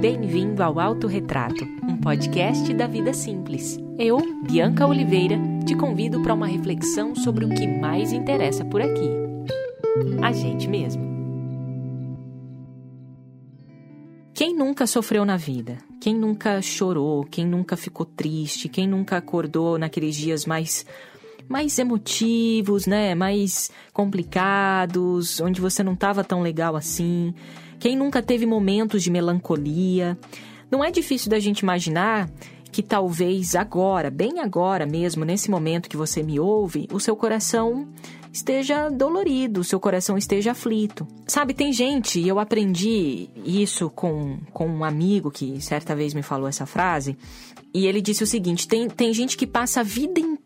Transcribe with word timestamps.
Bem-vindo 0.00 0.62
ao 0.62 0.78
Autorretrato, 0.78 1.64
um 1.82 1.96
podcast 1.96 2.72
da 2.72 2.86
vida 2.86 3.12
simples. 3.12 3.76
Eu, 3.98 4.18
Bianca 4.44 4.86
Oliveira, 4.86 5.36
te 5.66 5.74
convido 5.74 6.22
para 6.22 6.34
uma 6.34 6.46
reflexão 6.46 7.16
sobre 7.16 7.44
o 7.44 7.48
que 7.48 7.66
mais 7.66 8.12
interessa 8.12 8.64
por 8.64 8.80
aqui. 8.80 9.10
A 10.22 10.30
gente 10.30 10.68
mesmo. 10.68 11.02
Quem 14.32 14.56
nunca 14.56 14.86
sofreu 14.86 15.24
na 15.24 15.36
vida? 15.36 15.78
Quem 16.00 16.14
nunca 16.14 16.62
chorou? 16.62 17.24
Quem 17.24 17.44
nunca 17.44 17.76
ficou 17.76 18.06
triste? 18.06 18.68
Quem 18.68 18.86
nunca 18.86 19.16
acordou 19.16 19.78
naqueles 19.78 20.14
dias 20.14 20.46
mais 20.46 20.86
mais 21.48 21.76
emotivos, 21.76 22.86
né? 22.86 23.16
Mais 23.16 23.70
complicados, 23.92 25.40
onde 25.40 25.60
você 25.60 25.82
não 25.82 25.94
estava 25.94 26.22
tão 26.22 26.40
legal 26.40 26.76
assim? 26.76 27.34
Quem 27.78 27.96
nunca 27.96 28.22
teve 28.22 28.44
momentos 28.44 29.02
de 29.02 29.10
melancolia? 29.10 30.18
Não 30.70 30.82
é 30.82 30.90
difícil 30.90 31.30
da 31.30 31.38
gente 31.38 31.60
imaginar 31.60 32.30
que 32.70 32.82
talvez 32.82 33.54
agora, 33.54 34.10
bem 34.10 34.40
agora 34.40 34.84
mesmo, 34.84 35.24
nesse 35.24 35.50
momento 35.50 35.88
que 35.88 35.96
você 35.96 36.22
me 36.22 36.38
ouve, 36.38 36.86
o 36.92 37.00
seu 37.00 37.16
coração 37.16 37.88
esteja 38.32 38.90
dolorido, 38.90 39.60
o 39.60 39.64
seu 39.64 39.80
coração 39.80 40.18
esteja 40.18 40.52
aflito. 40.52 41.06
Sabe, 41.26 41.54
tem 41.54 41.72
gente, 41.72 42.20
e 42.20 42.28
eu 42.28 42.38
aprendi 42.38 43.30
isso 43.44 43.90
com, 43.90 44.38
com 44.52 44.68
um 44.68 44.84
amigo 44.84 45.30
que 45.30 45.60
certa 45.60 45.96
vez 45.96 46.12
me 46.12 46.22
falou 46.22 46.48
essa 46.48 46.66
frase, 46.66 47.16
e 47.72 47.86
ele 47.86 48.00
disse 48.00 48.22
o 48.22 48.26
seguinte: 48.26 48.68
tem, 48.68 48.88
tem 48.88 49.12
gente 49.12 49.36
que 49.36 49.46
passa 49.46 49.80
a 49.80 49.84
vida 49.84 50.20
inteira 50.20 50.37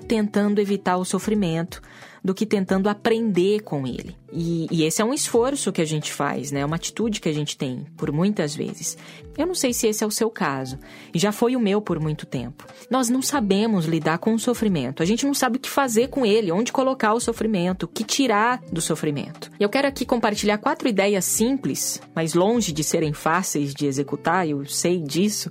tentando 0.00 0.60
evitar 0.60 0.96
o 0.96 1.04
sofrimento 1.04 1.82
do 2.22 2.34
que 2.34 2.44
tentando 2.44 2.88
aprender 2.88 3.60
com 3.60 3.86
ele. 3.86 4.14
E, 4.32 4.66
e, 4.70 4.84
esse 4.84 5.00
é 5.00 5.04
um 5.04 5.12
esforço 5.12 5.72
que 5.72 5.80
a 5.80 5.84
gente 5.84 6.12
faz, 6.12 6.52
né? 6.52 6.60
É 6.60 6.64
uma 6.64 6.76
atitude 6.76 7.20
que 7.20 7.28
a 7.28 7.32
gente 7.32 7.56
tem 7.56 7.86
por 7.96 8.12
muitas 8.12 8.54
vezes. 8.54 8.96
Eu 9.36 9.46
não 9.46 9.54
sei 9.54 9.72
se 9.72 9.88
esse 9.88 10.04
é 10.04 10.06
o 10.06 10.10
seu 10.10 10.30
caso, 10.30 10.78
e 11.14 11.18
já 11.18 11.32
foi 11.32 11.56
o 11.56 11.60
meu 11.60 11.80
por 11.80 11.98
muito 11.98 12.26
tempo. 12.26 12.64
Nós 12.90 13.08
não 13.08 13.22
sabemos 13.22 13.86
lidar 13.86 14.18
com 14.18 14.34
o 14.34 14.38
sofrimento. 14.38 15.02
A 15.02 15.06
gente 15.06 15.26
não 15.26 15.34
sabe 15.34 15.56
o 15.56 15.60
que 15.60 15.68
fazer 15.68 16.08
com 16.08 16.24
ele, 16.24 16.52
onde 16.52 16.72
colocar 16.72 17.14
o 17.14 17.20
sofrimento, 17.20 17.84
o 17.84 17.88
que 17.88 18.04
tirar 18.04 18.60
do 18.70 18.80
sofrimento. 18.80 19.50
E 19.58 19.62
eu 19.62 19.68
quero 19.68 19.88
aqui 19.88 20.04
compartilhar 20.04 20.58
quatro 20.58 20.88
ideias 20.88 21.24
simples, 21.24 22.00
mas 22.14 22.34
longe 22.34 22.72
de 22.72 22.84
serem 22.84 23.12
fáceis 23.12 23.74
de 23.74 23.86
executar, 23.86 24.46
eu 24.46 24.64
sei 24.66 25.00
disso 25.00 25.50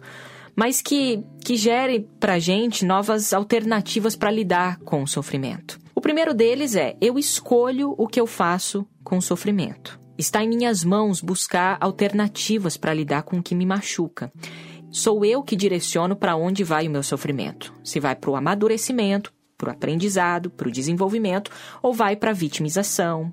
mas 0.59 0.81
que, 0.81 1.23
que 1.41 1.55
gere 1.55 2.05
para 2.19 2.38
gente 2.38 2.83
novas 2.83 3.31
alternativas 3.31 4.17
para 4.17 4.29
lidar 4.29 4.77
com 4.79 5.02
o 5.02 5.07
sofrimento. 5.07 5.79
O 5.95 6.02
primeiro 6.02 6.33
deles 6.33 6.75
é: 6.75 6.97
eu 6.99 7.17
escolho 7.17 7.95
o 7.97 8.05
que 8.05 8.19
eu 8.19 8.27
faço 8.27 8.85
com 9.02 9.19
o 9.19 9.21
sofrimento. 9.21 9.97
Está 10.17 10.43
em 10.43 10.49
minhas 10.49 10.83
mãos 10.83 11.21
buscar 11.21 11.77
alternativas 11.80 12.75
para 12.75 12.93
lidar 12.93 13.23
com 13.23 13.37
o 13.37 13.41
que 13.41 13.55
me 13.55 13.65
machuca. 13.65 14.33
Sou 14.91 15.23
eu 15.23 15.41
que 15.41 15.55
direciono 15.55 16.13
para 16.13 16.35
onde 16.35 16.61
vai 16.61 16.89
o 16.89 16.91
meu 16.91 17.03
sofrimento. 17.03 17.73
Se 17.81 17.97
vai 17.97 18.13
para 18.13 18.30
o 18.30 18.35
amadurecimento, 18.35 19.31
para 19.59 19.69
o 19.69 19.71
aprendizado, 19.73 20.49
para 20.49 20.69
o 20.69 20.71
desenvolvimento 20.71 21.52
ou 21.83 21.93
vai 21.93 22.15
para 22.15 22.31
a 22.31 22.33
vitimização. 22.33 23.31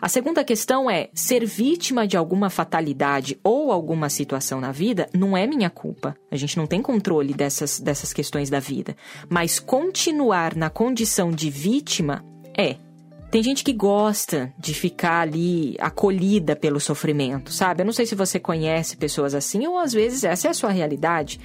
A 0.00 0.08
segunda 0.08 0.44
questão 0.44 0.90
é: 0.90 1.08
ser 1.12 1.44
vítima 1.44 2.06
de 2.06 2.16
alguma 2.16 2.48
fatalidade 2.48 3.38
ou 3.42 3.72
alguma 3.72 4.08
situação 4.08 4.60
na 4.60 4.70
vida 4.70 5.08
não 5.12 5.36
é 5.36 5.46
minha 5.46 5.68
culpa. 5.68 6.16
A 6.30 6.36
gente 6.36 6.56
não 6.56 6.66
tem 6.66 6.80
controle 6.80 7.34
dessas, 7.34 7.80
dessas 7.80 8.12
questões 8.12 8.48
da 8.48 8.60
vida. 8.60 8.96
Mas 9.28 9.58
continuar 9.58 10.54
na 10.54 10.70
condição 10.70 11.30
de 11.30 11.50
vítima 11.50 12.24
é. 12.56 12.76
Tem 13.30 13.42
gente 13.42 13.64
que 13.64 13.72
gosta 13.72 14.52
de 14.56 14.72
ficar 14.72 15.22
ali 15.22 15.74
acolhida 15.80 16.54
pelo 16.54 16.78
sofrimento, 16.78 17.52
sabe? 17.52 17.82
Eu 17.82 17.86
não 17.86 17.92
sei 17.92 18.06
se 18.06 18.14
você 18.14 18.38
conhece 18.38 18.96
pessoas 18.96 19.34
assim 19.34 19.66
ou 19.66 19.76
às 19.76 19.92
vezes 19.92 20.22
essa 20.22 20.46
é 20.46 20.50
a 20.50 20.54
sua 20.54 20.70
realidade. 20.70 21.40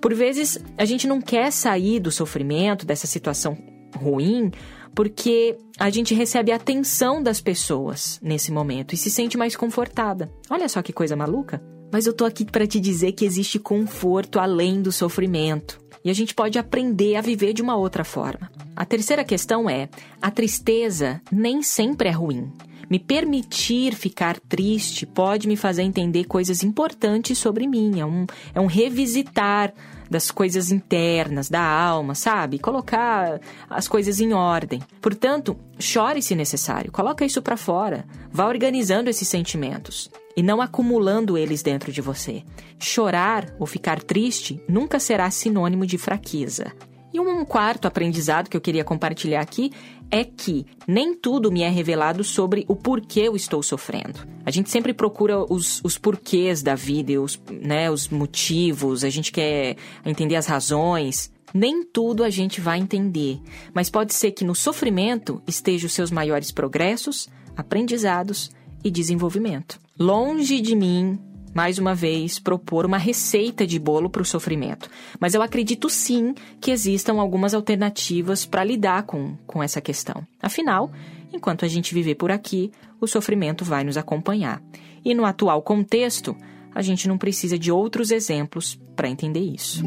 Por 0.00 0.14
vezes 0.14 0.58
a 0.76 0.84
gente 0.84 1.06
não 1.06 1.20
quer 1.20 1.50
sair 1.50 2.00
do 2.00 2.10
sofrimento, 2.10 2.86
dessa 2.86 3.06
situação 3.06 3.56
ruim, 3.96 4.50
porque 4.94 5.56
a 5.78 5.90
gente 5.90 6.14
recebe 6.14 6.52
a 6.52 6.56
atenção 6.56 7.22
das 7.22 7.40
pessoas 7.40 8.18
nesse 8.22 8.50
momento 8.50 8.94
e 8.94 8.96
se 8.96 9.10
sente 9.10 9.36
mais 9.36 9.56
confortada. 9.56 10.30
Olha 10.50 10.68
só 10.68 10.82
que 10.82 10.92
coisa 10.92 11.16
maluca. 11.16 11.62
Mas 11.90 12.06
eu 12.06 12.12
tô 12.12 12.24
aqui 12.24 12.44
para 12.44 12.66
te 12.66 12.78
dizer 12.78 13.12
que 13.12 13.24
existe 13.24 13.58
conforto 13.58 14.38
além 14.38 14.82
do 14.82 14.92
sofrimento. 14.92 15.80
E 16.04 16.10
a 16.10 16.14
gente 16.14 16.34
pode 16.34 16.58
aprender 16.58 17.16
a 17.16 17.20
viver 17.20 17.52
de 17.52 17.62
uma 17.62 17.76
outra 17.76 18.04
forma. 18.04 18.50
A 18.76 18.84
terceira 18.84 19.24
questão 19.24 19.68
é: 19.68 19.88
a 20.20 20.30
tristeza 20.30 21.20
nem 21.32 21.62
sempre 21.62 22.08
é 22.08 22.12
ruim. 22.12 22.52
Me 22.90 22.98
permitir 22.98 23.94
ficar 23.94 24.38
triste 24.40 25.04
pode 25.04 25.46
me 25.46 25.56
fazer 25.56 25.82
entender 25.82 26.24
coisas 26.24 26.62
importantes 26.62 27.38
sobre 27.38 27.66
mim. 27.66 28.00
É 28.00 28.06
um, 28.06 28.26
é 28.54 28.60
um 28.60 28.66
revisitar 28.66 29.74
das 30.10 30.30
coisas 30.30 30.70
internas, 30.70 31.48
da 31.48 31.60
alma, 31.60 32.14
sabe? 32.14 32.58
Colocar 32.58 33.40
as 33.68 33.86
coisas 33.86 34.20
em 34.20 34.32
ordem. 34.32 34.80
Portanto, 35.00 35.56
chore 35.78 36.22
se 36.22 36.34
necessário, 36.34 36.90
coloca 36.90 37.24
isso 37.24 37.42
para 37.42 37.56
fora. 37.56 38.06
Vá 38.32 38.46
organizando 38.46 39.10
esses 39.10 39.28
sentimentos 39.28 40.10
e 40.36 40.42
não 40.42 40.62
acumulando 40.62 41.36
eles 41.36 41.62
dentro 41.62 41.92
de 41.92 42.00
você. 42.00 42.42
Chorar 42.78 43.54
ou 43.58 43.66
ficar 43.66 44.02
triste 44.02 44.62
nunca 44.68 44.98
será 44.98 45.30
sinônimo 45.30 45.84
de 45.84 45.98
fraqueza. 45.98 46.72
E 47.12 47.18
um 47.18 47.44
quarto 47.44 47.86
aprendizado 47.86 48.50
que 48.50 48.56
eu 48.56 48.60
queria 48.60 48.84
compartilhar 48.84 49.40
aqui 49.40 49.72
é 50.10 50.24
que 50.24 50.66
nem 50.86 51.14
tudo 51.14 51.50
me 51.50 51.62
é 51.62 51.68
revelado 51.68 52.22
sobre 52.22 52.64
o 52.68 52.76
porquê 52.76 53.20
eu 53.20 53.36
estou 53.36 53.62
sofrendo. 53.62 54.26
A 54.44 54.50
gente 54.50 54.70
sempre 54.70 54.92
procura 54.92 55.38
os, 55.38 55.80
os 55.82 55.96
porquês 55.96 56.62
da 56.62 56.74
vida, 56.74 57.20
os, 57.20 57.40
né, 57.50 57.90
os 57.90 58.08
motivos, 58.08 59.04
a 59.04 59.10
gente 59.10 59.32
quer 59.32 59.76
entender 60.04 60.36
as 60.36 60.46
razões. 60.46 61.32
Nem 61.52 61.82
tudo 61.82 62.22
a 62.22 62.30
gente 62.30 62.60
vai 62.60 62.78
entender, 62.78 63.40
mas 63.72 63.88
pode 63.88 64.12
ser 64.12 64.32
que 64.32 64.44
no 64.44 64.54
sofrimento 64.54 65.42
estejam 65.46 65.86
os 65.86 65.94
seus 65.94 66.10
maiores 66.10 66.52
progressos, 66.52 67.26
aprendizados 67.56 68.50
e 68.84 68.90
desenvolvimento. 68.90 69.80
Longe 69.98 70.60
de 70.60 70.76
mim 70.76 71.18
mais 71.58 71.76
uma 71.76 71.92
vez, 71.92 72.38
propor 72.38 72.86
uma 72.86 72.98
receita 72.98 73.66
de 73.66 73.80
bolo 73.80 74.08
para 74.08 74.22
o 74.22 74.24
sofrimento. 74.24 74.88
Mas 75.18 75.34
eu 75.34 75.42
acredito 75.42 75.90
sim 75.90 76.32
que 76.60 76.70
existam 76.70 77.14
algumas 77.14 77.52
alternativas 77.52 78.46
para 78.46 78.62
lidar 78.62 79.02
com, 79.02 79.36
com 79.44 79.60
essa 79.60 79.80
questão. 79.80 80.24
Afinal, 80.40 80.88
enquanto 81.32 81.64
a 81.64 81.68
gente 81.68 81.92
viver 81.92 82.14
por 82.14 82.30
aqui, 82.30 82.70
o 83.00 83.08
sofrimento 83.08 83.64
vai 83.64 83.82
nos 83.82 83.96
acompanhar. 83.96 84.62
E 85.04 85.12
no 85.14 85.24
atual 85.24 85.60
contexto, 85.60 86.36
a 86.72 86.80
gente 86.80 87.08
não 87.08 87.18
precisa 87.18 87.58
de 87.58 87.72
outros 87.72 88.12
exemplos 88.12 88.78
para 88.94 89.08
entender 89.08 89.40
isso. 89.40 89.82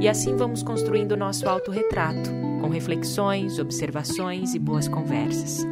E 0.00 0.08
assim 0.08 0.34
vamos 0.34 0.62
construindo 0.62 1.12
o 1.12 1.16
nosso 1.18 1.46
autorretrato, 1.46 2.30
com 2.62 2.70
reflexões, 2.70 3.58
observações 3.58 4.54
e 4.54 4.58
boas 4.58 4.88
conversas. 4.88 5.62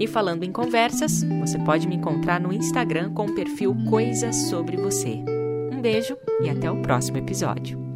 E 0.00 0.06
falando 0.06 0.44
em 0.44 0.50
conversas, 0.50 1.22
você 1.40 1.58
pode 1.58 1.86
me 1.86 1.96
encontrar 1.96 2.40
no 2.40 2.50
Instagram 2.50 3.12
com 3.12 3.26
o 3.26 3.34
perfil 3.34 3.76
Coisas 3.86 4.34
Sobre 4.48 4.78
Você. 4.78 5.22
Um 5.70 5.78
beijo 5.82 6.16
e 6.42 6.48
até 6.48 6.70
o 6.70 6.80
próximo 6.80 7.18
episódio. 7.18 7.89